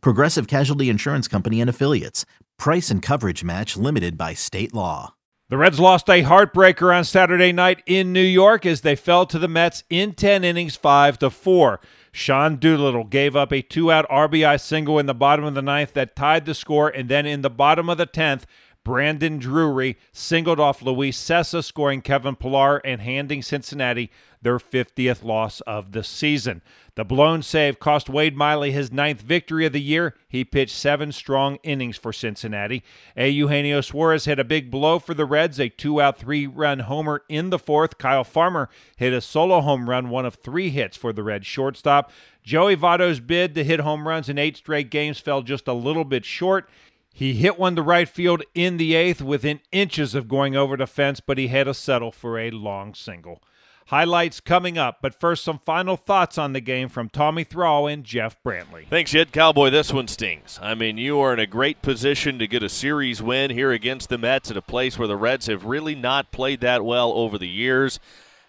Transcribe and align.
Progressive 0.00 0.46
Casualty 0.46 0.88
Insurance 0.88 1.28
Company 1.28 1.60
and 1.60 1.70
Affiliates. 1.70 2.24
Price 2.58 2.90
and 2.90 3.02
coverage 3.02 3.44
match 3.44 3.76
limited 3.76 4.16
by 4.16 4.34
state 4.34 4.74
law. 4.74 5.14
The 5.50 5.58
Reds 5.58 5.78
lost 5.78 6.08
a 6.08 6.22
heartbreaker 6.22 6.96
on 6.96 7.04
Saturday 7.04 7.52
night 7.52 7.82
in 7.86 8.12
New 8.12 8.22
York 8.22 8.64
as 8.64 8.80
they 8.80 8.96
fell 8.96 9.26
to 9.26 9.38
the 9.38 9.46
Mets 9.46 9.84
in 9.90 10.14
10 10.14 10.42
innings, 10.42 10.74
5 10.74 11.18
to 11.18 11.28
4. 11.28 11.80
Sean 12.12 12.56
Doolittle 12.56 13.04
gave 13.04 13.36
up 13.36 13.52
a 13.52 13.60
two 13.60 13.92
out 13.92 14.08
RBI 14.08 14.58
single 14.60 14.98
in 14.98 15.06
the 15.06 15.14
bottom 15.14 15.44
of 15.44 15.54
the 15.54 15.60
ninth 15.60 15.92
that 15.92 16.16
tied 16.16 16.46
the 16.46 16.54
score, 16.54 16.88
and 16.88 17.08
then 17.08 17.26
in 17.26 17.42
the 17.42 17.50
bottom 17.50 17.90
of 17.90 17.98
the 17.98 18.06
10th, 18.06 18.44
Brandon 18.84 19.38
Drury 19.38 19.96
singled 20.12 20.60
off 20.60 20.82
Luis 20.82 21.18
Cessa, 21.18 21.64
scoring 21.64 22.02
Kevin 22.02 22.36
Pillar 22.36 22.78
and 22.84 23.00
handing 23.00 23.42
Cincinnati 23.42 24.10
their 24.42 24.58
50th 24.58 25.24
loss 25.24 25.62
of 25.62 25.92
the 25.92 26.04
season. 26.04 26.60
The 26.96 27.04
blown 27.04 27.42
save 27.42 27.80
cost 27.80 28.10
Wade 28.10 28.36
Miley 28.36 28.72
his 28.72 28.92
ninth 28.92 29.22
victory 29.22 29.64
of 29.64 29.72
the 29.72 29.80
year. 29.80 30.14
He 30.28 30.44
pitched 30.44 30.76
seven 30.76 31.12
strong 31.12 31.58
innings 31.62 31.96
for 31.96 32.12
Cincinnati. 32.12 32.84
A. 33.16 33.30
Eugenio 33.30 33.80
Suarez 33.80 34.26
hit 34.26 34.38
a 34.38 34.44
big 34.44 34.70
blow 34.70 34.98
for 34.98 35.14
the 35.14 35.24
Reds, 35.24 35.58
a 35.58 35.70
two 35.70 36.00
out, 36.00 36.18
three 36.18 36.46
run 36.46 36.80
homer 36.80 37.22
in 37.28 37.48
the 37.48 37.58
fourth. 37.58 37.96
Kyle 37.96 38.22
Farmer 38.22 38.68
hit 38.96 39.14
a 39.14 39.22
solo 39.22 39.62
home 39.62 39.88
run, 39.88 40.10
one 40.10 40.26
of 40.26 40.34
three 40.34 40.68
hits 40.68 40.96
for 40.96 41.12
the 41.12 41.22
Reds 41.22 41.46
shortstop. 41.46 42.12
Joey 42.44 42.76
Votto's 42.76 43.20
bid 43.20 43.54
to 43.54 43.64
hit 43.64 43.80
home 43.80 44.06
runs 44.06 44.28
in 44.28 44.38
eight 44.38 44.58
straight 44.58 44.90
games 44.90 45.18
fell 45.18 45.40
just 45.40 45.66
a 45.66 45.72
little 45.72 46.04
bit 46.04 46.26
short. 46.26 46.68
He 47.16 47.34
hit 47.34 47.60
one 47.60 47.76
to 47.76 47.82
right 47.82 48.08
field 48.08 48.42
in 48.56 48.76
the 48.76 48.96
eighth 48.96 49.22
within 49.22 49.60
inches 49.70 50.16
of 50.16 50.26
going 50.26 50.56
over 50.56 50.76
the 50.76 50.88
fence, 50.88 51.20
but 51.20 51.38
he 51.38 51.46
had 51.46 51.64
to 51.64 51.72
settle 51.72 52.10
for 52.10 52.40
a 52.40 52.50
long 52.50 52.92
single. 52.92 53.40
Highlights 53.86 54.40
coming 54.40 54.76
up, 54.78 54.98
but 55.00 55.14
first, 55.14 55.44
some 55.44 55.60
final 55.60 55.96
thoughts 55.96 56.38
on 56.38 56.54
the 56.54 56.60
game 56.60 56.88
from 56.88 57.08
Tommy 57.08 57.44
Thrall 57.44 57.86
and 57.86 58.02
Jeff 58.02 58.36
Brantley. 58.42 58.88
Thanks, 58.88 59.12
Jed. 59.12 59.30
Cowboy, 59.30 59.70
this 59.70 59.92
one 59.92 60.08
stings. 60.08 60.58
I 60.60 60.74
mean, 60.74 60.98
you 60.98 61.20
are 61.20 61.32
in 61.32 61.38
a 61.38 61.46
great 61.46 61.82
position 61.82 62.40
to 62.40 62.48
get 62.48 62.64
a 62.64 62.68
series 62.68 63.22
win 63.22 63.52
here 63.52 63.70
against 63.70 64.08
the 64.08 64.18
Mets 64.18 64.50
at 64.50 64.56
a 64.56 64.62
place 64.62 64.98
where 64.98 65.06
the 65.06 65.16
Reds 65.16 65.46
have 65.46 65.66
really 65.66 65.94
not 65.94 66.32
played 66.32 66.62
that 66.62 66.84
well 66.84 67.12
over 67.12 67.38
the 67.38 67.48
years, 67.48 68.00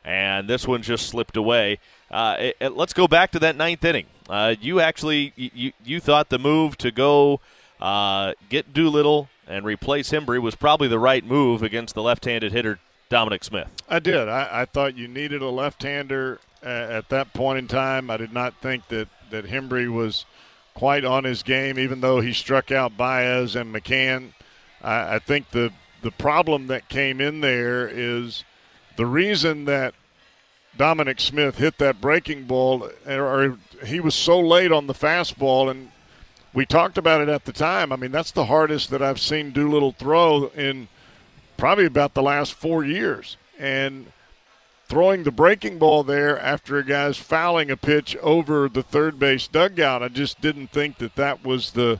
and 0.03 0.49
this 0.49 0.67
one 0.67 0.81
just 0.81 1.05
slipped 1.05 1.37
away. 1.37 1.77
Uh, 2.09 2.37
it, 2.39 2.57
it, 2.59 2.69
let's 2.75 2.93
go 2.93 3.07
back 3.07 3.29
to 3.31 3.39
that 3.39 3.55
ninth 3.55 3.85
inning. 3.85 4.07
Uh, 4.27 4.55
you 4.59 4.79
actually 4.79 5.33
you, 5.35 5.71
you 5.83 5.99
thought 5.99 6.29
the 6.29 6.39
move 6.39 6.77
to 6.77 6.89
go 6.89 7.41
uh, 7.79 8.33
get 8.49 8.73
Doolittle 8.73 9.29
and 9.47 9.65
replace 9.65 10.11
Hembree 10.11 10.41
was 10.41 10.55
probably 10.55 10.87
the 10.87 10.99
right 10.99 11.25
move 11.25 11.61
against 11.61 11.95
the 11.95 12.01
left-handed 12.01 12.51
hitter 12.51 12.79
Dominic 13.09 13.43
Smith. 13.43 13.67
I 13.87 13.99
did. 13.99 14.27
I, 14.27 14.61
I 14.61 14.65
thought 14.65 14.97
you 14.97 15.07
needed 15.07 15.41
a 15.41 15.49
left-hander 15.49 16.39
at 16.63 17.09
that 17.09 17.33
point 17.33 17.59
in 17.59 17.67
time. 17.67 18.09
I 18.09 18.17
did 18.17 18.33
not 18.33 18.59
think 18.61 18.87
that 18.87 19.07
that 19.29 19.45
Hembree 19.45 19.91
was 19.91 20.25
quite 20.73 21.05
on 21.05 21.23
his 21.23 21.43
game, 21.43 21.79
even 21.79 22.01
though 22.01 22.19
he 22.19 22.33
struck 22.33 22.71
out 22.71 22.97
Baez 22.97 23.55
and 23.55 23.73
McCann. 23.73 24.33
I, 24.81 25.15
I 25.15 25.19
think 25.19 25.51
the 25.51 25.71
the 26.01 26.11
problem 26.11 26.67
that 26.67 26.89
came 26.89 27.19
in 27.19 27.41
there 27.41 27.87
is 27.87 28.43
the 28.95 29.05
reason 29.05 29.65
that 29.65 29.95
Dominic 30.77 31.19
Smith 31.19 31.57
hit 31.57 31.77
that 31.79 32.01
breaking 32.01 32.45
ball, 32.45 32.89
or 33.07 33.57
he 33.85 33.99
was 33.99 34.13
so 34.13 34.39
late 34.39 34.71
on 34.71 34.87
the 34.87 34.93
fastball, 34.93 35.71
and 35.71 35.91
we 36.55 36.65
talked 36.65 36.97
about 36.97 37.21
it 37.21 37.29
at 37.29 37.43
the 37.43 37.51
time. 37.51 37.91
I 37.91 37.97
mean, 37.97 38.11
that's 38.11 38.31
the 38.31 38.45
hardest 38.45 38.89
that 38.89 39.01
I've 39.01 39.19
seen 39.19 39.51
Doolittle 39.51 39.91
throw 39.91 40.47
in 40.55 40.87
probably 41.57 41.85
about 41.85 42.13
the 42.13 42.23
last 42.23 42.53
four 42.53 42.83
years. 42.83 43.35
And 43.59 44.07
throwing 44.87 45.23
the 45.23 45.31
breaking 45.31 45.77
ball 45.77 46.03
there 46.03 46.39
after 46.39 46.77
a 46.77 46.85
guy's 46.85 47.17
fouling 47.17 47.69
a 47.69 47.77
pitch 47.77 48.15
over 48.17 48.69
the 48.69 48.83
third 48.83 49.19
base 49.19 49.47
dugout, 49.47 50.01
I 50.01 50.07
just 50.07 50.39
didn't 50.39 50.67
think 50.67 50.97
that 50.97 51.15
that 51.15 51.43
was 51.43 51.71
the. 51.71 51.99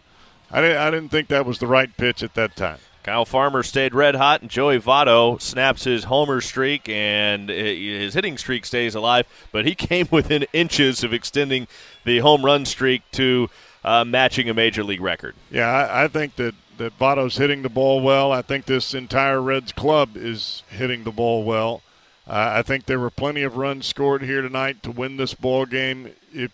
I 0.49 0.61
didn't, 0.61 0.77
I 0.77 0.91
didn't 0.91 1.09
think 1.09 1.27
that 1.27 1.45
was 1.45 1.59
the 1.59 1.67
right 1.67 1.95
pitch 1.97 2.23
at 2.23 2.35
that 2.35 2.55
time. 2.55 2.77
Kyle 3.03 3.25
Farmer 3.25 3.61
stayed 3.61 3.93
red 3.93 4.15
hot, 4.15 4.41
and 4.41 4.49
Joey 4.49 4.79
Votto 4.79 5.39
snaps 5.41 5.83
his 5.83 6.05
homer 6.05 6.39
streak, 6.39 6.87
and 6.87 7.49
his 7.49 8.13
hitting 8.13 8.37
streak 8.37 8.65
stays 8.65 8.95
alive. 8.95 9.27
But 9.51 9.65
he 9.65 9.75
came 9.75 10.07
within 10.11 10.45
inches 10.53 11.03
of 11.03 11.13
extending 11.13 11.67
the 12.05 12.19
home 12.19 12.45
run 12.45 12.65
streak 12.65 13.01
to 13.13 13.49
uh, 13.85 14.03
matching 14.03 14.49
a 14.49 14.53
major 14.53 14.83
league 14.83 14.99
record. 14.99 15.35
Yeah, 15.51 15.69
I, 15.69 16.05
I 16.05 16.07
think 16.09 16.35
that 16.35 16.55
that 16.77 16.97
Votto's 16.99 17.37
hitting 17.37 17.61
the 17.61 17.69
ball 17.69 18.01
well. 18.01 18.33
I 18.33 18.41
think 18.41 18.65
this 18.65 18.93
entire 18.93 19.41
Reds 19.41 19.71
club 19.71 20.17
is 20.17 20.63
hitting 20.67 21.05
the 21.05 21.11
ball 21.11 21.45
well. 21.45 21.81
Uh, 22.27 22.55
I 22.57 22.63
think 22.63 22.85
there 22.85 22.99
were 22.99 23.11
plenty 23.11 23.43
of 23.43 23.55
runs 23.55 23.85
scored 23.85 24.23
here 24.23 24.41
tonight 24.41 24.83
to 24.83 24.91
win 24.91 25.15
this 25.15 25.33
ball 25.33 25.65
game. 25.65 26.11
If 26.33 26.51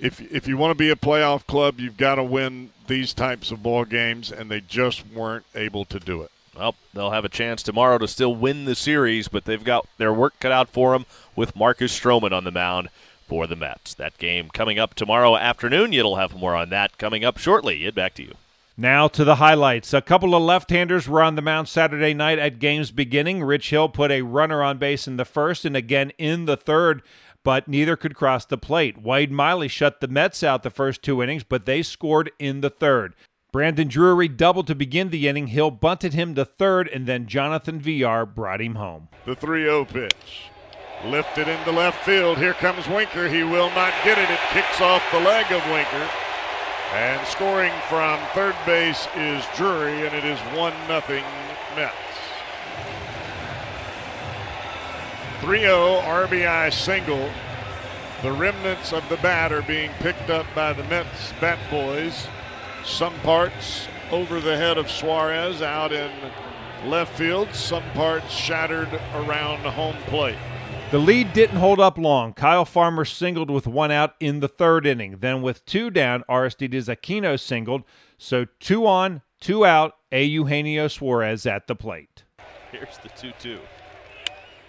if 0.00 0.20
if 0.32 0.48
you 0.48 0.56
want 0.56 0.72
to 0.72 0.74
be 0.74 0.90
a 0.90 0.96
playoff 0.96 1.46
club, 1.46 1.78
you've 1.78 1.98
got 1.98 2.16
to 2.16 2.24
win 2.24 2.70
these 2.88 3.12
types 3.12 3.50
of 3.50 3.62
ball 3.62 3.84
games, 3.84 4.32
and 4.32 4.50
they 4.50 4.62
just 4.62 5.06
weren't 5.06 5.44
able 5.54 5.84
to 5.84 6.00
do 6.00 6.22
it. 6.22 6.30
Well, 6.56 6.74
they'll 6.92 7.12
have 7.12 7.26
a 7.26 7.28
chance 7.28 7.62
tomorrow 7.62 7.98
to 7.98 8.08
still 8.08 8.34
win 8.34 8.64
the 8.64 8.74
series, 8.74 9.28
but 9.28 9.44
they've 9.44 9.62
got 9.62 9.86
their 9.98 10.12
work 10.12 10.34
cut 10.40 10.50
out 10.50 10.68
for 10.68 10.92
them 10.92 11.06
with 11.36 11.54
Marcus 11.54 11.96
Stroman 11.96 12.32
on 12.32 12.42
the 12.42 12.50
mound 12.50 12.88
for 13.28 13.46
the 13.46 13.54
Mets. 13.54 13.94
That 13.94 14.18
game 14.18 14.48
coming 14.48 14.78
up 14.78 14.94
tomorrow 14.94 15.36
afternoon. 15.36 15.92
You'll 15.92 16.16
have 16.16 16.34
more 16.34 16.56
on 16.56 16.70
that 16.70 16.98
coming 16.98 17.24
up 17.24 17.38
shortly. 17.38 17.86
Ed, 17.86 17.94
back 17.94 18.14
to 18.14 18.24
you. 18.24 18.34
Now 18.76 19.08
to 19.08 19.24
the 19.24 19.36
highlights. 19.36 19.92
A 19.92 20.00
couple 20.00 20.34
of 20.34 20.42
left 20.42 20.70
handers 20.70 21.08
were 21.08 21.22
on 21.22 21.34
the 21.34 21.42
mound 21.42 21.68
Saturday 21.68 22.14
night 22.14 22.38
at 22.38 22.58
game's 22.58 22.90
beginning. 22.90 23.42
Rich 23.42 23.70
Hill 23.70 23.88
put 23.88 24.10
a 24.10 24.22
runner 24.22 24.62
on 24.62 24.78
base 24.78 25.06
in 25.06 25.16
the 25.16 25.24
first 25.24 25.64
and 25.64 25.76
again 25.76 26.10
in 26.16 26.46
the 26.46 26.56
third, 26.56 27.02
but 27.42 27.68
neither 27.68 27.96
could 27.96 28.14
cross 28.14 28.44
the 28.44 28.56
plate. 28.56 29.02
Wade 29.02 29.32
Miley 29.32 29.68
shut 29.68 30.00
the 30.00 30.08
Mets 30.08 30.42
out 30.42 30.62
the 30.62 30.70
first 30.70 31.02
two 31.02 31.22
innings, 31.22 31.44
but 31.44 31.66
they 31.66 31.82
scored 31.82 32.30
in 32.38 32.60
the 32.60 32.70
third. 32.70 33.14
Brandon 33.50 33.88
Drury 33.88 34.28
doubled 34.28 34.66
to 34.66 34.74
begin 34.74 35.10
the 35.10 35.26
inning. 35.26 35.48
Hill 35.48 35.70
bunted 35.70 36.12
him 36.14 36.34
to 36.34 36.44
third, 36.44 36.86
and 36.86 37.06
then 37.06 37.26
Jonathan 37.26 37.80
Villar 37.80 38.26
brought 38.26 38.60
him 38.60 38.76
home. 38.76 39.08
The 39.24 39.34
3 39.34 39.62
0 39.62 39.86
pitch. 39.86 40.50
Lifted 41.04 41.46
into 41.46 41.70
left 41.70 42.04
field. 42.04 42.38
Here 42.38 42.54
comes 42.54 42.88
Winker. 42.88 43.28
He 43.28 43.44
will 43.44 43.70
not 43.70 43.92
get 44.04 44.18
it. 44.18 44.28
It 44.30 44.40
kicks 44.50 44.80
off 44.80 45.02
the 45.12 45.20
leg 45.20 45.46
of 45.52 45.64
Winker. 45.70 46.10
And 46.92 47.24
scoring 47.28 47.72
from 47.88 48.18
third 48.34 48.56
base 48.66 49.06
is 49.14 49.44
Drury, 49.56 50.06
and 50.06 50.14
it 50.14 50.24
is 50.24 50.38
1 50.56 50.72
0 50.86 51.00
Mets. 51.76 51.94
3 55.40 55.60
0 55.60 56.00
RBI 56.00 56.72
single. 56.72 57.30
The 58.22 58.32
remnants 58.32 58.92
of 58.92 59.08
the 59.08 59.18
bat 59.18 59.52
are 59.52 59.62
being 59.62 59.92
picked 60.00 60.30
up 60.30 60.46
by 60.52 60.72
the 60.72 60.82
Mets 60.84 61.32
bat 61.40 61.58
boys. 61.70 62.26
Some 62.84 63.14
parts 63.20 63.86
over 64.10 64.40
the 64.40 64.56
head 64.56 64.78
of 64.78 64.90
Suarez 64.90 65.62
out 65.62 65.92
in 65.92 66.10
left 66.86 67.16
field, 67.16 67.54
some 67.54 67.84
parts 67.94 68.32
shattered 68.32 68.92
around 69.14 69.60
home 69.60 69.96
plate. 70.06 70.38
The 70.90 70.98
lead 70.98 71.34
didn't 71.34 71.58
hold 71.58 71.80
up 71.80 71.98
long. 71.98 72.32
Kyle 72.32 72.64
Farmer 72.64 73.04
singled 73.04 73.50
with 73.50 73.66
one 73.66 73.90
out 73.90 74.14
in 74.20 74.40
the 74.40 74.48
third 74.48 74.86
inning. 74.86 75.18
Then, 75.20 75.42
with 75.42 75.66
two 75.66 75.90
down, 75.90 76.24
Aristides 76.30 76.88
Aquino 76.88 77.38
singled. 77.38 77.82
So, 78.16 78.46
two 78.58 78.86
on, 78.86 79.20
two 79.38 79.66
out, 79.66 79.96
A. 80.12 80.24
Eugenio 80.24 80.88
Suarez 80.88 81.44
at 81.44 81.66
the 81.66 81.76
plate. 81.76 82.24
Here's 82.72 82.96
the 83.02 83.10
2 83.10 83.32
2. 83.38 83.58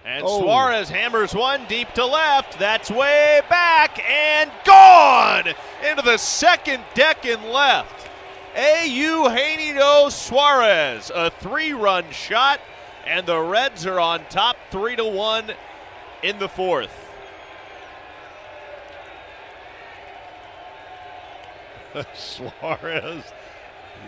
And 0.04 0.26
oh. 0.26 0.42
Suarez 0.42 0.90
hammers 0.90 1.34
one 1.34 1.66
deep 1.70 1.94
to 1.94 2.06
left. 2.06 2.60
That's 2.60 2.92
way 2.92 3.40
back 3.50 4.04
and 4.04 4.52
gone 4.66 5.54
into 5.90 6.02
the 6.02 6.18
second 6.18 6.84
deck 6.96 7.26
and 7.26 7.46
left. 7.46 8.10
A. 8.58 8.86
Eugenio 8.86 10.10
Suarez, 10.10 11.14
a 11.16 11.32
three 11.32 11.72
run 11.72 12.04
shot, 12.12 12.60
and 13.06 13.26
the 13.26 13.40
Reds 13.40 13.86
are 13.86 14.02
on 14.02 14.26
top 14.30 14.58
3 14.70 14.98
to 14.98 15.06
1 15.06 15.54
in 16.24 16.40
the 16.40 16.50
fourth. 16.50 17.10
Suarez, 22.14 23.24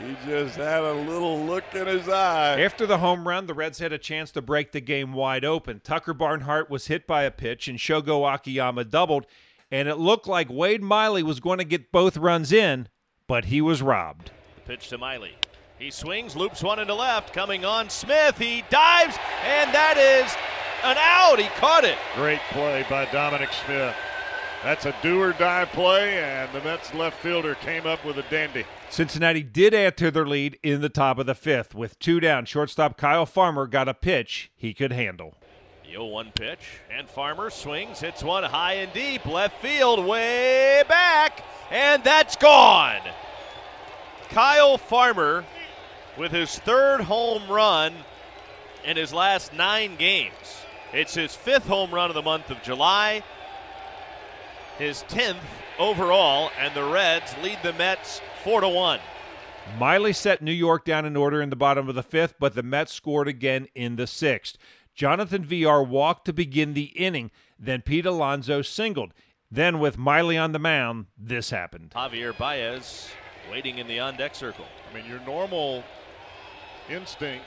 he 0.03 0.15
just 0.25 0.55
had 0.55 0.83
a 0.83 0.93
little 0.93 1.39
look 1.43 1.63
in 1.73 1.87
his 1.87 2.07
eye. 2.07 2.61
After 2.61 2.85
the 2.85 2.99
home 2.99 3.27
run, 3.27 3.47
the 3.47 3.53
Reds 3.53 3.79
had 3.79 3.91
a 3.91 3.97
chance 3.97 4.31
to 4.31 4.41
break 4.41 4.71
the 4.71 4.81
game 4.81 5.13
wide 5.13 5.43
open. 5.43 5.81
Tucker 5.83 6.13
Barnhart 6.13 6.69
was 6.69 6.87
hit 6.87 7.07
by 7.07 7.23
a 7.23 7.31
pitch, 7.31 7.67
and 7.67 7.79
Shogo 7.79 8.31
Akiyama 8.31 8.85
doubled, 8.85 9.25
and 9.71 9.87
it 9.87 9.97
looked 9.97 10.27
like 10.27 10.49
Wade 10.49 10.83
Miley 10.83 11.23
was 11.23 11.39
going 11.39 11.57
to 11.57 11.63
get 11.63 11.91
both 11.91 12.17
runs 12.17 12.51
in, 12.51 12.87
but 13.27 13.45
he 13.45 13.61
was 13.61 13.81
robbed. 13.81 14.31
Pitch 14.65 14.89
to 14.89 14.97
Miley. 14.97 15.35
He 15.79 15.89
swings, 15.89 16.35
loops 16.35 16.61
one 16.61 16.77
into 16.77 16.93
left, 16.93 17.33
coming 17.33 17.65
on 17.65 17.89
Smith. 17.89 18.37
He 18.37 18.63
dives, 18.69 19.17
and 19.43 19.73
that 19.73 19.97
is 19.97 20.31
an 20.83 20.97
out. 20.99 21.39
He 21.39 21.47
caught 21.59 21.83
it. 21.83 21.97
Great 22.15 22.41
play 22.51 22.85
by 22.89 23.05
Dominic 23.11 23.49
Smith. 23.65 23.95
That's 24.63 24.85
a 24.85 24.95
do 25.01 25.19
or 25.19 25.33
die 25.33 25.65
play, 25.65 26.23
and 26.23 26.51
the 26.53 26.61
Mets 26.61 26.93
left 26.93 27.19
fielder 27.19 27.55
came 27.55 27.87
up 27.87 28.05
with 28.05 28.17
a 28.17 28.23
dandy. 28.29 28.63
Cincinnati 28.91 29.41
did 29.41 29.73
add 29.73 29.97
to 29.97 30.11
their 30.11 30.25
lead 30.25 30.59
in 30.61 30.81
the 30.81 30.89
top 30.89 31.17
of 31.17 31.25
the 31.25 31.33
fifth. 31.33 31.73
With 31.73 31.97
two 31.97 32.19
down, 32.19 32.45
shortstop 32.45 32.95
Kyle 32.95 33.25
Farmer 33.25 33.65
got 33.65 33.89
a 33.89 33.95
pitch 33.95 34.51
he 34.55 34.75
could 34.75 34.91
handle. 34.91 35.35
The 35.83 35.93
0 35.93 36.05
1 36.05 36.31
pitch, 36.35 36.79
and 36.95 37.09
Farmer 37.09 37.49
swings, 37.49 37.99
hits 38.01 38.23
one 38.23 38.43
high 38.43 38.73
and 38.73 38.93
deep, 38.93 39.25
left 39.25 39.59
field, 39.63 40.05
way 40.05 40.83
back, 40.87 41.43
and 41.71 42.03
that's 42.03 42.35
gone. 42.35 43.01
Kyle 44.29 44.77
Farmer 44.77 45.43
with 46.17 46.31
his 46.31 46.59
third 46.59 47.01
home 47.01 47.49
run 47.49 47.93
in 48.85 48.95
his 48.95 49.11
last 49.11 49.53
nine 49.53 49.95
games. 49.95 50.61
It's 50.93 51.13
his 51.13 51.33
fifth 51.33 51.67
home 51.67 51.91
run 51.91 52.09
of 52.09 52.15
the 52.15 52.21
month 52.21 52.49
of 52.49 52.61
July, 52.63 53.23
his 54.77 55.03
10th 55.09 55.38
overall, 55.79 56.51
and 56.59 56.73
the 56.73 56.83
Reds 56.83 57.33
lead 57.41 57.59
the 57.63 57.73
Mets 57.73 58.21
4 58.43 58.61
to 58.61 58.69
1. 58.69 58.99
Miley 59.77 60.11
set 60.11 60.41
New 60.41 60.51
York 60.51 60.83
down 60.83 61.05
in 61.05 61.15
order 61.15 61.41
in 61.41 61.49
the 61.49 61.55
bottom 61.55 61.88
of 61.88 61.95
the 61.95 62.03
fifth, 62.03 62.35
but 62.39 62.55
the 62.55 62.63
Mets 62.63 62.91
scored 62.91 63.27
again 63.27 63.67
in 63.73 63.95
the 63.95 64.07
sixth. 64.07 64.57
Jonathan 64.93 65.45
Villar 65.45 65.81
walked 65.81 66.25
to 66.25 66.33
begin 66.33 66.73
the 66.73 66.85
inning, 66.95 67.31
then 67.57 67.81
Pete 67.81 68.05
Alonso 68.05 68.61
singled. 68.61 69.13
Then, 69.49 69.79
with 69.79 69.97
Miley 69.97 70.38
on 70.38 70.51
the 70.51 70.59
mound, 70.59 71.07
this 71.17 71.51
happened. 71.51 71.91
Javier 71.95 72.38
Baez 72.38 73.09
waiting 73.49 73.77
in 73.77 73.88
the 73.88 73.99
on 73.99 74.17
deck 74.17 74.35
circle. 74.35 74.65
I 74.89 74.95
mean, 74.95 75.05
your 75.05 75.19
normal 75.21 75.83
instinct 76.89 77.45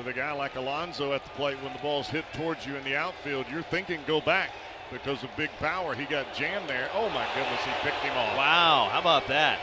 with 0.00 0.08
a 0.08 0.18
guy 0.18 0.32
like 0.32 0.56
Alonso 0.56 1.12
at 1.12 1.22
the 1.22 1.30
plate 1.30 1.58
when 1.62 1.74
the 1.74 1.78
ball's 1.80 2.08
hit 2.08 2.24
towards 2.32 2.64
you 2.64 2.74
in 2.74 2.82
the 2.84 2.96
outfield, 2.96 3.44
you're 3.50 3.60
thinking 3.60 4.00
go 4.06 4.18
back 4.18 4.48
because 4.90 5.22
of 5.22 5.28
big 5.36 5.50
power. 5.58 5.94
He 5.94 6.06
got 6.06 6.34
jammed 6.34 6.70
there. 6.70 6.88
Oh 6.94 7.10
my 7.10 7.26
goodness, 7.34 7.60
he 7.62 7.70
picked 7.82 8.02
him 8.02 8.16
off. 8.16 8.34
Wow, 8.34 8.88
how 8.90 8.98
about 8.98 9.26
that? 9.28 9.58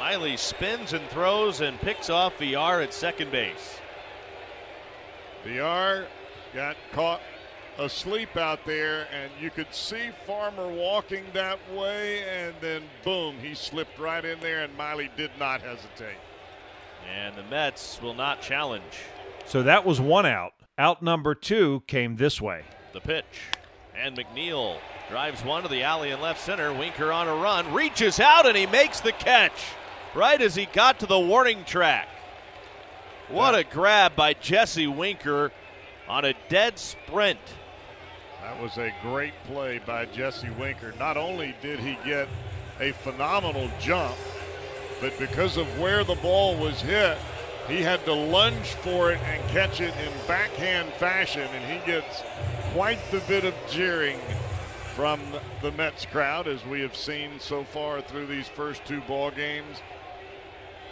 Miley 0.00 0.36
spins 0.36 0.92
and 0.92 1.06
throws 1.10 1.60
and 1.60 1.80
picks 1.80 2.10
off 2.10 2.36
Villar 2.38 2.80
at 2.80 2.92
second 2.92 3.30
base. 3.30 3.78
Villar 5.44 6.08
got 6.52 6.76
caught 6.90 7.20
asleep 7.78 8.36
out 8.36 8.64
there, 8.66 9.06
and 9.12 9.30
you 9.40 9.50
could 9.50 9.72
see 9.72 10.10
Farmer 10.26 10.66
walking 10.66 11.22
that 11.32 11.60
way, 11.72 12.24
and 12.24 12.56
then 12.60 12.82
boom, 13.04 13.36
he 13.40 13.54
slipped 13.54 14.00
right 14.00 14.24
in 14.24 14.40
there, 14.40 14.64
and 14.64 14.76
Miley 14.76 15.12
did 15.16 15.30
not 15.38 15.60
hesitate. 15.60 16.18
And 17.14 17.36
the 17.36 17.44
Mets 17.44 18.02
will 18.02 18.14
not 18.14 18.42
challenge. 18.42 19.04
So 19.46 19.62
that 19.62 19.84
was 19.84 20.00
one 20.00 20.26
out. 20.26 20.52
Out 20.78 21.02
number 21.02 21.34
two 21.34 21.82
came 21.86 22.16
this 22.16 22.40
way. 22.40 22.64
The 22.92 23.00
pitch. 23.00 23.24
And 23.94 24.16
McNeil 24.16 24.78
drives 25.10 25.44
one 25.44 25.62
to 25.62 25.68
the 25.68 25.82
alley 25.82 26.10
in 26.10 26.20
left 26.20 26.40
center. 26.40 26.72
Winker 26.72 27.12
on 27.12 27.28
a 27.28 27.34
run, 27.34 27.72
reaches 27.74 28.20
out, 28.20 28.46
and 28.46 28.56
he 28.56 28.66
makes 28.66 29.00
the 29.00 29.12
catch 29.12 29.60
right 30.14 30.40
as 30.40 30.54
he 30.54 30.66
got 30.66 31.00
to 31.00 31.06
the 31.06 31.18
warning 31.18 31.64
track. 31.64 32.08
What 33.28 33.54
a 33.54 33.62
grab 33.62 34.16
by 34.16 34.34
Jesse 34.34 34.86
Winker 34.86 35.52
on 36.08 36.24
a 36.24 36.34
dead 36.48 36.78
sprint. 36.78 37.38
That 38.42 38.60
was 38.60 38.78
a 38.78 38.92
great 39.02 39.34
play 39.44 39.80
by 39.84 40.06
Jesse 40.06 40.50
Winker. 40.50 40.94
Not 40.98 41.16
only 41.16 41.54
did 41.62 41.78
he 41.78 41.96
get 42.04 42.28
a 42.80 42.92
phenomenal 42.92 43.70
jump, 43.78 44.16
but 45.00 45.16
because 45.18 45.56
of 45.56 45.66
where 45.78 46.02
the 46.02 46.16
ball 46.16 46.56
was 46.56 46.80
hit, 46.80 47.18
he 47.68 47.82
had 47.82 48.04
to 48.04 48.12
lunge 48.12 48.66
for 48.66 49.12
it 49.12 49.20
and 49.20 49.48
catch 49.50 49.80
it 49.80 49.94
in 49.96 50.12
backhand 50.26 50.92
fashion, 50.94 51.42
and 51.42 51.64
he 51.64 51.86
gets 51.90 52.22
quite 52.72 52.98
the 53.10 53.20
bit 53.20 53.44
of 53.44 53.54
jeering 53.68 54.18
from 54.94 55.20
the 55.62 55.72
Mets 55.72 56.04
crowd, 56.06 56.48
as 56.48 56.64
we 56.66 56.80
have 56.80 56.96
seen 56.96 57.38
so 57.38 57.64
far 57.64 58.00
through 58.00 58.26
these 58.26 58.48
first 58.48 58.84
two 58.84 59.00
ball 59.02 59.30
games. 59.30 59.78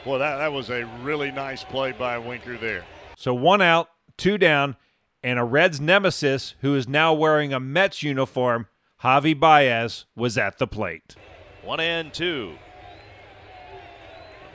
Well, 0.07 0.19
that, 0.21 0.37
that 0.37 0.53
was 0.53 0.71
a 0.71 0.85
really 1.03 1.31
nice 1.31 1.65
play 1.65 1.93
by 1.93 2.19
Winker 2.19 2.57
there. 2.57 2.85
So 3.17 3.35
one 3.35 3.61
out, 3.61 3.91
two 4.17 4.39
down, 4.39 4.77
and 5.23 5.39
a 5.39 5.45
Reds 5.45 5.81
nemesis 5.81 6.55
who 6.61 6.75
is 6.77 6.89
now 6.89 7.13
wearing 7.13 7.53
a 7.53 7.61
Mets 7.61 8.03
uniform, 8.03 8.69
Javi 9.03 9.39
Baez, 9.39 10.07
was 10.15 10.39
at 10.39 10.59
the 10.59 10.67
plate. 10.67 11.17
One 11.63 11.81
and 11.81 12.15
two. 12.15 12.55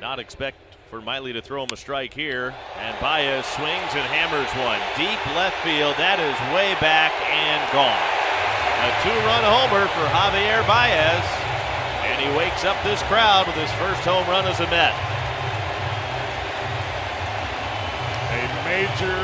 Not 0.01 0.19
expect 0.19 0.62
for 0.93 1.01
Miley 1.01 1.33
to 1.33 1.41
throw 1.41 1.65
him 1.65 1.73
a 1.73 1.77
strike 1.77 2.13
here. 2.13 2.53
And 2.77 2.93
Baez 3.01 3.49
swings 3.57 3.91
and 3.97 4.05
hammers 4.13 4.53
one. 4.61 4.77
Deep 4.93 5.17
left 5.33 5.57
field. 5.65 5.97
That 5.97 6.21
is 6.21 6.37
way 6.53 6.77
back 6.77 7.09
and 7.33 7.57
gone. 7.73 8.05
A 8.85 8.89
two 9.01 9.17
run 9.25 9.41
homer 9.41 9.89
for 9.89 10.05
Javier 10.13 10.61
Baez. 10.69 11.25
And 12.05 12.21
he 12.21 12.29
wakes 12.37 12.61
up 12.61 12.77
this 12.85 13.01
crowd 13.09 13.49
with 13.49 13.57
his 13.57 13.73
first 13.81 14.05
home 14.05 14.21
run 14.29 14.45
as 14.45 14.61
a 14.61 14.69
Met. 14.69 14.93
A 18.29 18.45
major, 18.69 19.17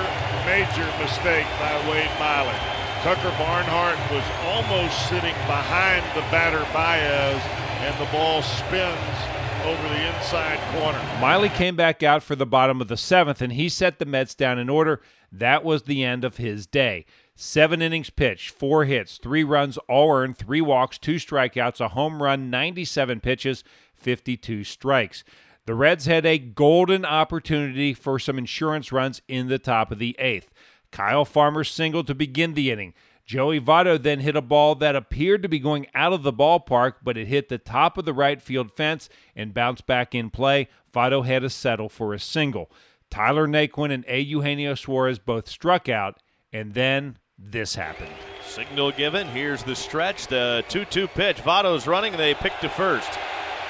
major 0.49 0.89
mistake 0.97 1.45
by 1.61 1.77
Wade 1.85 2.09
Miley. 2.17 2.57
Tucker 3.05 3.29
Barnhart 3.37 4.01
was 4.09 4.25
almost 4.41 5.05
sitting 5.05 5.37
behind 5.45 6.01
the 6.17 6.25
batter 6.33 6.65
Baez, 6.73 7.37
and 7.85 7.93
the 8.01 8.09
ball 8.09 8.41
spins 8.41 9.38
over 9.61 9.87
the 9.89 10.15
inside 10.15 10.59
corner. 10.73 10.99
Miley 11.19 11.49
came 11.49 11.75
back 11.75 12.03
out 12.03 12.23
for 12.23 12.35
the 12.35 12.45
bottom 12.45 12.81
of 12.81 12.87
the 12.87 12.97
seventh, 12.97 13.41
and 13.41 13.53
he 13.53 13.69
set 13.69 13.99
the 13.99 14.05
Mets 14.05 14.35
down 14.35 14.57
in 14.59 14.69
order. 14.69 15.01
That 15.31 15.63
was 15.63 15.83
the 15.83 16.03
end 16.03 16.23
of 16.23 16.37
his 16.37 16.65
day. 16.65 17.05
Seven 17.35 17.81
innings 17.81 18.09
pitched, 18.09 18.49
four 18.49 18.85
hits, 18.85 19.17
three 19.17 19.43
runs, 19.43 19.77
all 19.87 20.13
earned, 20.13 20.37
three 20.37 20.61
walks, 20.61 20.97
two 20.97 21.15
strikeouts, 21.15 21.79
a 21.79 21.89
home 21.89 22.21
run, 22.21 22.49
97 22.49 23.21
pitches, 23.21 23.63
52 23.95 24.63
strikes. 24.63 25.23
The 25.65 25.75
Reds 25.75 26.05
had 26.05 26.25
a 26.25 26.37
golden 26.37 27.05
opportunity 27.05 27.93
for 27.93 28.19
some 28.19 28.37
insurance 28.37 28.91
runs 28.91 29.21
in 29.27 29.47
the 29.47 29.59
top 29.59 29.91
of 29.91 29.99
the 29.99 30.15
eighth. 30.19 30.49
Kyle 30.91 31.25
Farmer 31.25 31.63
singled 31.63 32.07
to 32.07 32.15
begin 32.15 32.55
the 32.55 32.71
inning. 32.71 32.93
Joey 33.29 33.61
Votto 33.61 34.01
then 34.01 34.21
hit 34.21 34.35
a 34.35 34.41
ball 34.41 34.73
that 34.73 34.95
appeared 34.95 35.43
to 35.43 35.47
be 35.47 35.59
going 35.59 35.85
out 35.93 36.13
of 36.13 36.23
the 36.23 36.33
ballpark, 36.33 36.93
but 37.03 37.15
it 37.15 37.27
hit 37.27 37.47
the 37.47 37.59
top 37.59 37.95
of 37.99 38.05
the 38.05 38.11
right 38.11 38.41
field 38.41 38.71
fence 38.71 39.07
and 39.35 39.53
bounced 39.53 39.85
back 39.85 40.15
in 40.15 40.31
play. 40.31 40.67
Votto 40.91 41.23
had 41.23 41.43
to 41.43 41.49
settle 41.51 41.89
for 41.89 42.15
a 42.15 42.19
single. 42.19 42.71
Tyler 43.11 43.47
Naquin 43.47 43.93
and 43.93 44.03
A. 44.07 44.19
Eugenio 44.19 44.73
Suarez 44.73 45.19
both 45.19 45.47
struck 45.47 45.87
out, 45.87 46.17
and 46.51 46.73
then 46.73 47.19
this 47.37 47.75
happened. 47.75 48.09
Signal 48.47 48.93
given. 48.93 49.27
Here's 49.27 49.61
the 49.61 49.75
stretch. 49.75 50.25
The 50.25 50.65
2 50.69 50.85
2 50.85 51.07
pitch. 51.09 51.37
Votto's 51.37 51.85
running. 51.85 52.17
They 52.17 52.33
pick 52.33 52.57
to 52.61 52.69
first. 52.69 53.11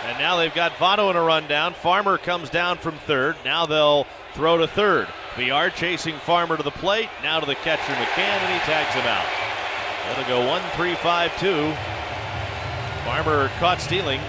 And 0.06 0.18
now 0.20 0.38
they've 0.38 0.56
got 0.56 0.72
Votto 0.76 1.10
in 1.10 1.18
a 1.18 1.22
rundown. 1.22 1.74
Farmer 1.74 2.18
comes 2.18 2.50
down 2.50 2.78
from 2.78 2.96
third. 3.00 3.36
Now 3.44 3.66
they'll 3.66 4.08
throw 4.36 4.56
to 4.60 4.68
third. 4.68 5.10
Villar 5.36 5.70
chasing 5.70 6.16
Farmer 6.20 6.56
to 6.56 6.64
the 6.64 6.72
plate. 6.72 7.10
Now 7.24 7.42
to 7.42 7.46
the 7.46 7.56
catcher 7.56 7.92
McCann, 7.92 8.40
and 8.40 8.54
he 8.54 8.60
tags 8.66 8.96
him 8.96 9.06
out. 9.06 9.39
It'll 10.12 10.24
go 10.26 10.48
1 10.48 10.62
3 10.72 10.96
5 10.96 11.40
2. 11.40 11.74
Farmer 13.06 13.50
caught 13.60 13.80
stealing. 13.80 14.20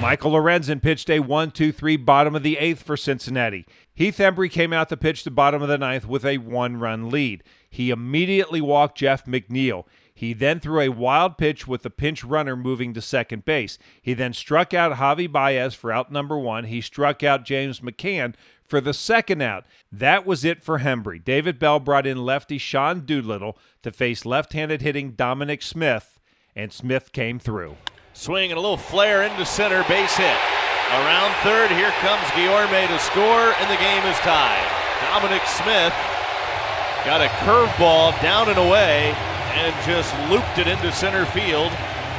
Michael 0.00 0.32
Lorenzen 0.32 0.82
pitched 0.82 1.08
a 1.08 1.20
1 1.20 1.50
2 1.52 1.72
3 1.72 1.96
bottom 1.96 2.34
of 2.34 2.42
the 2.42 2.58
eighth 2.58 2.82
for 2.82 2.96
Cincinnati. 2.96 3.66
Heath 3.94 4.18
Hembree 4.18 4.50
came 4.50 4.72
out 4.72 4.88
to 4.90 4.96
pitch 4.96 5.24
the 5.24 5.30
bottom 5.30 5.62
of 5.62 5.68
the 5.68 5.78
ninth 5.78 6.06
with 6.06 6.24
a 6.24 6.38
one 6.38 6.76
run 6.76 7.10
lead. 7.10 7.42
He 7.68 7.90
immediately 7.90 8.60
walked 8.60 8.98
Jeff 8.98 9.24
McNeil. 9.24 9.84
He 10.14 10.32
then 10.32 10.60
threw 10.60 10.80
a 10.80 10.88
wild 10.88 11.36
pitch 11.36 11.66
with 11.66 11.82
the 11.82 11.90
pinch 11.90 12.24
runner 12.24 12.56
moving 12.56 12.94
to 12.94 13.02
second 13.02 13.44
base. 13.44 13.78
He 14.00 14.14
then 14.14 14.32
struck 14.32 14.72
out 14.72 14.96
Javi 14.96 15.30
Baez 15.30 15.74
for 15.74 15.92
out 15.92 16.10
number 16.10 16.38
one. 16.38 16.64
He 16.64 16.80
struck 16.80 17.22
out 17.22 17.44
James 17.44 17.80
McCann 17.80 18.34
for 18.68 18.80
the 18.80 18.94
second 18.94 19.42
out. 19.42 19.64
That 19.90 20.26
was 20.26 20.44
it 20.44 20.62
for 20.62 20.80
Hembree. 20.80 21.24
David 21.24 21.58
Bell 21.58 21.80
brought 21.80 22.06
in 22.06 22.24
lefty 22.24 22.58
Sean 22.58 23.00
Doolittle 23.00 23.58
to 23.82 23.90
face 23.90 24.24
left 24.24 24.52
handed 24.52 24.82
hitting 24.82 25.12
Dominic 25.12 25.62
Smith, 25.62 26.18
and 26.54 26.72
Smith 26.72 27.12
came 27.12 27.38
through. 27.38 27.76
Swing 28.12 28.50
and 28.50 28.58
a 28.58 28.60
little 28.60 28.76
flare 28.76 29.22
into 29.22 29.44
center, 29.44 29.84
base 29.88 30.16
hit. 30.16 30.36
Around 30.90 31.34
third, 31.42 31.70
here 31.70 31.90
comes 32.00 32.22
Guillorme 32.30 32.86
to 32.86 32.98
score, 33.00 33.52
and 33.58 33.70
the 33.70 33.76
game 33.82 34.04
is 34.06 34.16
tied. 34.18 34.66
Dominic 35.02 35.42
Smith 35.46 35.92
got 37.04 37.20
a 37.20 37.28
curveball 37.44 38.20
down 38.22 38.48
and 38.48 38.58
away 38.58 39.14
and 39.54 39.74
just 39.84 40.12
looped 40.30 40.58
it 40.58 40.66
into 40.66 40.92
center 40.92 41.26
field. 41.26 41.72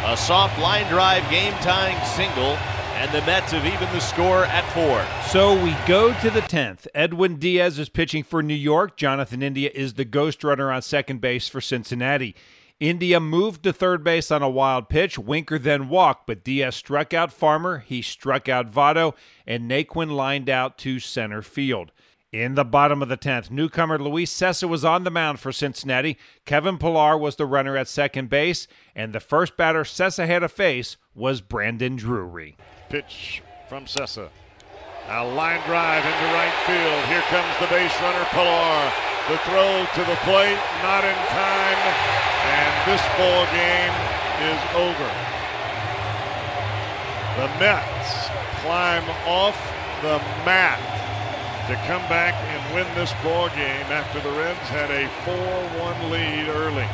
A 0.06 0.16
soft 0.16 0.60
line 0.60 0.88
drive, 0.88 1.28
game 1.30 1.54
tying 1.62 1.98
single, 2.06 2.58
and 2.98 3.12
the 3.12 3.22
Mets 3.28 3.52
have 3.52 3.64
even 3.64 3.94
the 3.94 4.00
score 4.00 4.46
at 4.46 4.68
four. 4.74 5.06
So 5.30 5.54
we 5.64 5.76
go 5.86 6.20
to 6.20 6.32
the 6.32 6.42
10th. 6.42 6.88
Edwin 6.96 7.36
Diaz 7.36 7.78
is 7.78 7.90
pitching 7.90 8.24
for 8.24 8.42
New 8.42 8.56
York. 8.56 8.98
Jonathan 8.98 9.44
India 9.44 9.70
is 9.76 9.94
the 9.94 10.04
ghost 10.04 10.44
runner 10.44 10.72
on 10.72 10.82
second 10.82 11.22
base 11.22 11.48
for 11.48 11.62
Cincinnati. 11.62 12.36
India 12.80 13.20
moved 13.20 13.62
to 13.64 13.72
third 13.72 14.04
base 14.04 14.32
on 14.32 14.42
a 14.42 14.50
wild 14.50 14.90
pitch. 14.90 15.20
Winker 15.20 15.60
then 15.60 15.90
walked, 15.90 16.26
but 16.26 16.44
Diaz 16.44 16.76
struck 16.76 17.14
out 17.14 17.32
Farmer. 17.32 17.80
He 17.80 18.02
struck 18.02 18.50
out 18.50 18.72
Votto, 18.72 19.14
and 19.46 19.70
Naquin 19.70 20.12
lined 20.12 20.50
out 20.50 20.80
to 20.80 21.00
center 21.00 21.44
field. 21.44 21.92
In 22.32 22.56
the 22.56 22.66
bottom 22.66 23.04
of 23.04 23.10
the 23.10 23.18
10th, 23.18 23.52
newcomer 23.52 24.00
Luis 24.00 24.36
Cessa 24.36 24.68
was 24.68 24.84
on 24.84 25.04
the 25.04 25.12
mound 25.12 25.40
for 25.40 25.52
Cincinnati. 25.52 26.18
Kevin 26.46 26.80
Pillar 26.80 27.16
was 27.16 27.36
the 27.36 27.46
runner 27.46 27.78
at 27.78 27.88
second 27.88 28.30
base, 28.30 28.68
and 28.96 29.14
the 29.14 29.20
first 29.20 29.56
batter 29.56 29.84
Cessa 29.84 30.26
had 30.26 30.40
to 30.40 30.50
face 30.50 30.98
was 31.16 31.42
Brandon 31.42 31.96
Drury. 31.96 32.58
Pitch 32.90 33.44
from 33.68 33.84
Cessa. 33.86 34.30
A 35.10 35.24
line 35.24 35.60
drive 35.68 36.06
into 36.06 36.28
right 36.32 36.56
field. 36.64 37.04
Here 37.12 37.24
comes 37.28 37.52
the 37.60 37.68
base 37.68 37.92
runner, 38.00 38.24
Pillar. 38.32 38.92
The 39.28 39.38
throw 39.44 39.84
to 39.84 40.04
the 40.08 40.16
plate, 40.24 40.60
not 40.84 41.04
in 41.04 41.16
time, 41.36 41.82
and 42.48 42.72
this 42.88 43.04
ball 43.20 43.44
game 43.52 43.92
is 44.48 44.62
over. 44.72 45.10
The 47.36 47.48
Mets 47.60 48.30
climb 48.64 49.04
off 49.28 49.60
the 50.02 50.20
mat 50.48 50.80
to 51.68 51.76
come 51.88 52.02
back 52.08 52.36
and 52.36 52.74
win 52.74 52.88
this 52.96 53.12
ball 53.22 53.50
game 53.50 53.86
after 53.92 54.22
the 54.22 54.32
Reds 54.32 54.70
had 54.70 54.90
a 54.92 55.10
4-1 55.26 56.10
lead 56.10 56.48
early. 56.48 56.88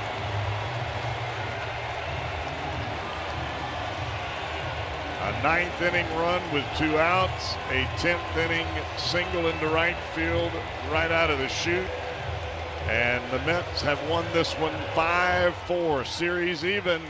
Ninth 5.42 5.82
inning 5.82 6.06
run 6.16 6.42
with 6.54 6.66
two 6.78 6.98
outs, 6.98 7.56
a 7.70 7.86
10th 7.98 8.38
inning 8.38 8.68
single 8.98 9.48
into 9.48 9.68
right 9.68 9.98
field 10.14 10.52
right 10.92 11.12
out 11.12 11.30
of 11.30 11.40
the 11.40 11.48
chute. 11.48 11.88
And 12.88 13.24
the 13.32 13.40
Mets 13.46 13.82
have 13.82 14.00
won 14.10 14.26
this 14.34 14.54
one 14.54 14.74
5-4, 14.94 16.06
series 16.06 16.66
even 16.66 17.02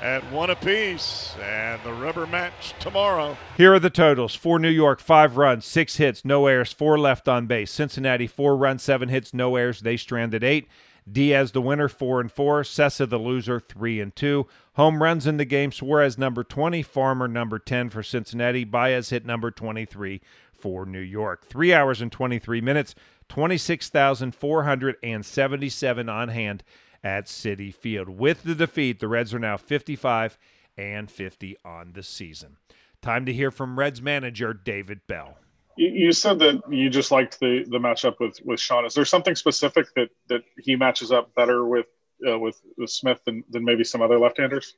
at 0.00 0.22
one 0.30 0.48
apiece, 0.48 1.34
and 1.42 1.82
the 1.82 1.92
rubber 1.92 2.26
match 2.26 2.72
tomorrow. 2.78 3.36
Here 3.56 3.74
are 3.74 3.80
the 3.80 3.90
totals: 3.90 4.34
for 4.34 4.58
New 4.58 4.68
York, 4.70 5.00
five 5.00 5.36
runs, 5.36 5.64
six 5.64 5.96
hits, 5.96 6.24
no 6.24 6.46
errors, 6.46 6.72
four 6.72 6.98
left 6.98 7.28
on 7.28 7.46
base. 7.46 7.70
Cincinnati, 7.70 8.26
four 8.26 8.56
runs, 8.56 8.82
seven 8.82 9.08
hits, 9.08 9.34
no 9.34 9.56
errors. 9.56 9.80
They 9.80 9.96
stranded 9.96 10.44
eight. 10.44 10.68
Diaz 11.10 11.52
the 11.52 11.62
winner, 11.62 11.88
four 11.88 12.20
and 12.20 12.30
four. 12.30 12.62
Cessa 12.62 13.08
the 13.08 13.18
loser, 13.18 13.60
three 13.60 14.00
and 14.00 14.14
two. 14.14 14.46
Home 14.74 15.02
runs 15.02 15.26
in 15.26 15.36
the 15.36 15.44
game: 15.44 15.72
Suarez 15.72 16.18
number 16.18 16.44
twenty, 16.44 16.82
Farmer 16.82 17.28
number 17.28 17.58
ten 17.58 17.90
for 17.90 18.02
Cincinnati. 18.02 18.64
Baez 18.64 19.10
hit 19.10 19.24
number 19.24 19.50
twenty-three 19.50 20.20
for 20.52 20.84
New 20.84 21.00
York. 21.00 21.46
Three 21.46 21.72
hours 21.72 22.00
and 22.00 22.12
twenty-three 22.12 22.60
minutes. 22.60 22.94
Twenty-six 23.28 23.88
thousand 23.88 24.34
four 24.34 24.64
hundred 24.64 24.96
and 25.02 25.24
seventy-seven 25.24 26.08
on 26.08 26.28
hand 26.28 26.62
at 27.02 27.26
Citi 27.26 27.72
Field. 27.72 28.08
With 28.08 28.42
the 28.42 28.54
defeat, 28.54 29.00
the 29.00 29.08
Reds 29.08 29.32
are 29.32 29.38
now 29.38 29.56
55 29.56 30.38
and 30.76 31.10
50 31.10 31.56
on 31.64 31.92
the 31.92 32.02
season. 32.02 32.56
Time 33.00 33.24
to 33.26 33.32
hear 33.32 33.50
from 33.50 33.78
Reds 33.78 34.02
manager 34.02 34.52
David 34.52 35.06
Bell. 35.06 35.38
You 35.78 36.12
said 36.12 36.40
that 36.40 36.60
you 36.70 36.90
just 36.90 37.10
liked 37.12 37.38
the 37.38 37.64
the 37.68 37.78
matchup 37.78 38.16
with 38.18 38.38
with 38.44 38.58
Sean. 38.58 38.84
Is 38.84 38.94
there 38.94 39.04
something 39.04 39.36
specific 39.36 39.86
that 39.94 40.10
that 40.28 40.42
he 40.58 40.74
matches 40.74 41.12
up 41.12 41.32
better 41.34 41.66
with 41.66 41.86
uh, 42.28 42.38
with, 42.38 42.60
with 42.76 42.90
Smith 42.90 43.20
than, 43.24 43.44
than 43.50 43.64
maybe 43.64 43.84
some 43.84 44.02
other 44.02 44.18
left-handers? 44.18 44.74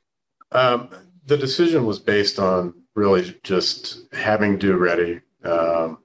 Um, 0.51 0.89
the 1.25 1.37
decision 1.37 1.85
was 1.85 1.97
based 1.97 2.37
on 2.37 2.73
really 2.95 3.39
just 3.43 4.13
having 4.13 4.59
do 4.59 4.77
ready. 4.77 5.21
Um, 5.43 5.99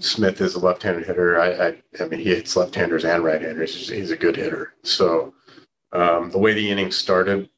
Smith 0.00 0.40
is 0.40 0.54
a 0.54 0.60
left-handed 0.60 1.04
hitter. 1.04 1.40
I, 1.40 1.68
I, 1.68 1.82
I 2.00 2.08
mean, 2.08 2.20
he 2.20 2.30
hits 2.30 2.56
left-handers 2.56 3.04
and 3.04 3.22
right-handers. 3.24 3.74
He's, 3.74 3.88
he's 3.88 4.10
a 4.12 4.16
good 4.16 4.36
hitter. 4.36 4.74
So 4.82 5.34
um, 5.92 6.30
the 6.30 6.38
way 6.38 6.54
the 6.54 6.70
inning 6.70 6.92
started, 6.92 7.50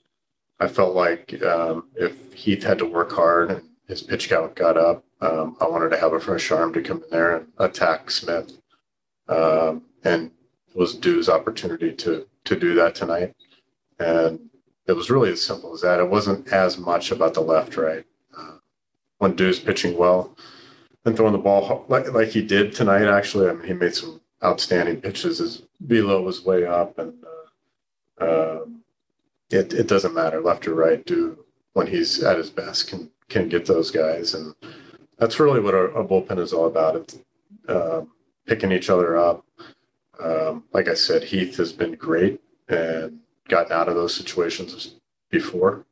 I 0.59 0.67
felt 0.67 0.95
like 0.95 1.41
um, 1.43 1.89
if 1.95 2.33
Heath 2.33 2.65
had 2.65 2.79
to 2.79 2.87
work 2.87 3.13
hard 3.13 3.63
his 3.87 4.03
pitch 4.03 4.29
count 4.29 4.55
got 4.55 4.77
up, 4.77 5.05
um, 5.21 5.57
I 5.61 5.69
wanted 5.69 5.91
to 5.91 5.99
have 5.99 6.13
a 6.13 6.21
fresh 6.21 6.51
arm 6.51 6.73
to 6.73 6.83
come 6.83 7.03
in 7.03 7.11
there 7.11 7.37
and 7.37 7.47
attack 7.59 8.11
Smith. 8.11 8.53
Um, 9.29 9.83
and 10.05 10.31
it 10.69 10.77
was 10.77 10.95
Du's 10.95 11.29
opportunity 11.29 11.93
to 11.93 12.27
to 12.45 12.57
do 12.59 12.75
that 12.75 12.95
tonight. 12.95 13.35
And 13.99 14.51
it 14.87 14.93
was 14.95 15.11
really 15.11 15.31
as 15.31 15.43
simple 15.43 15.75
as 15.75 15.83
that. 15.83 16.01
It 16.01 16.09
wasn't 16.09 16.49
as 16.49 16.79
much 16.79 17.11
about 17.11 17.35
the 17.35 17.43
left 17.43 17.77
right. 17.77 18.05
Uh, 18.37 18.57
when 19.19 19.37
Du's 19.37 19.61
pitching 19.61 19.97
well 19.97 20.37
and 21.05 21.17
throwing 21.17 21.33
the 21.33 21.39
ball 21.39 21.85
like, 21.89 22.13
like 22.13 22.29
he 22.29 22.43
did 22.43 22.75
tonight, 22.75 23.05
actually, 23.05 23.49
I 23.49 23.53
mean, 23.53 23.67
he 23.67 23.75
made 23.75 23.95
some 23.95 24.21
outstanding 24.43 25.01
pitches. 25.01 25.39
His 25.39 25.63
velo 25.81 26.23
was 26.23 26.45
way 26.45 26.65
up 26.65 26.99
and 26.99 27.15
um, 28.21 28.83
it, 29.51 29.73
it 29.73 29.87
doesn't 29.87 30.15
matter 30.15 30.41
left 30.41 30.67
or 30.67 30.75
right. 30.75 31.05
Do 31.05 31.45
when 31.73 31.87
he's 31.87 32.23
at 32.23 32.37
his 32.37 32.51
best 32.51 32.89
can 32.89 33.11
can 33.29 33.49
get 33.49 33.67
those 33.67 33.91
guys, 33.91 34.35
and 34.35 34.55
that's 35.21 35.39
really 35.39 35.61
what 35.61 35.75
a, 35.75 35.85
a 35.93 36.05
bullpen 36.05 36.39
is 36.39 36.53
all 36.53 36.67
about. 36.67 36.97
It's 36.97 37.19
uh, 37.69 38.03
picking 38.47 38.73
each 38.73 38.91
other 38.91 39.17
up. 39.17 39.45
Um, 40.19 40.65
like 40.73 40.89
I 40.89 40.95
said, 40.95 41.25
Heath 41.25 41.57
has 41.59 41.73
been 41.73 41.95
great 41.95 42.41
and 42.69 43.21
gotten 43.49 43.73
out 43.73 43.89
of 43.89 43.95
those 43.95 44.15
situations 44.15 44.95
before, 45.31 45.85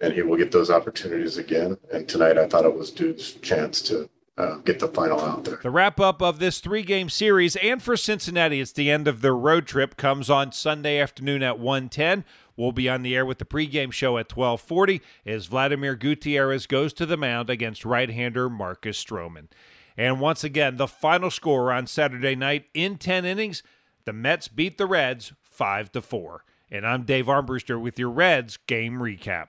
and 0.00 0.12
he 0.12 0.22
will 0.22 0.36
get 0.36 0.52
those 0.52 0.70
opportunities 0.70 1.38
again. 1.38 1.78
And 1.92 2.08
tonight, 2.08 2.38
I 2.38 2.46
thought 2.46 2.64
it 2.64 2.76
was 2.76 2.90
Dude's 2.90 3.32
chance 3.32 3.80
to 3.82 4.08
uh, 4.38 4.56
get 4.58 4.78
the 4.78 4.88
final 4.88 5.20
out 5.20 5.44
there. 5.44 5.58
The 5.62 5.70
wrap 5.70 5.98
up 5.98 6.20
of 6.20 6.38
this 6.38 6.60
three 6.60 6.82
game 6.82 7.08
series, 7.08 7.56
and 7.56 7.82
for 7.82 7.96
Cincinnati, 7.96 8.60
it's 8.60 8.72
the 8.72 8.90
end 8.90 9.08
of 9.08 9.22
their 9.22 9.34
road 9.34 9.66
trip, 9.66 9.96
comes 9.96 10.28
on 10.28 10.52
Sunday 10.52 10.98
afternoon 10.98 11.42
at 11.42 11.58
1:10. 11.58 12.24
We'll 12.56 12.72
be 12.72 12.88
on 12.88 13.02
the 13.02 13.14
air 13.14 13.26
with 13.26 13.38
the 13.38 13.44
pregame 13.44 13.92
show 13.92 14.18
at 14.18 14.28
12:40 14.28 15.00
as 15.24 15.46
Vladimir 15.46 15.94
Gutierrez 15.94 16.66
goes 16.66 16.92
to 16.94 17.06
the 17.06 17.16
mound 17.16 17.50
against 17.50 17.84
right-hander 17.84 18.48
Marcus 18.48 19.02
Stroman. 19.02 19.48
And 19.96 20.20
once 20.20 20.44
again, 20.44 20.76
the 20.76 20.88
final 20.88 21.30
score 21.30 21.72
on 21.72 21.86
Saturday 21.86 22.34
night 22.34 22.66
in 22.74 22.96
10 22.98 23.24
innings, 23.24 23.62
the 24.04 24.12
Mets 24.12 24.48
beat 24.48 24.78
the 24.78 24.86
Reds 24.86 25.32
5 25.42 25.92
to 25.92 26.02
4. 26.02 26.44
And 26.70 26.86
I'm 26.86 27.04
Dave 27.04 27.26
Armbruster 27.26 27.80
with 27.80 27.98
your 27.98 28.10
Reds 28.10 28.56
game 28.66 28.98
recap. 28.98 29.48